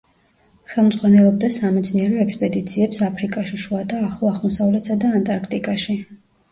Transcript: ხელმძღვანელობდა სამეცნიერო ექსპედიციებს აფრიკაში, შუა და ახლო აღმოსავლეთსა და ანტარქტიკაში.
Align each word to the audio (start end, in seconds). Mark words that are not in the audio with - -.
ხელმძღვანელობდა 0.71 1.49
სამეცნიერო 1.59 2.23
ექსპედიციებს 2.25 3.05
აფრიკაში, 3.11 3.63
შუა 3.67 3.87
და 3.95 4.03
ახლო 4.11 4.35
აღმოსავლეთსა 4.35 5.03
და 5.07 5.17
ანტარქტიკაში. 5.23 6.03